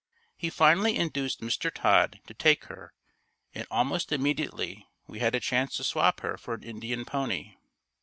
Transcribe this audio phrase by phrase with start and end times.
[0.35, 1.71] He finally induced Mr.
[1.71, 2.91] Todd to take her
[3.53, 7.53] and almost immediately, we had a chance to swap her for an Indian pony.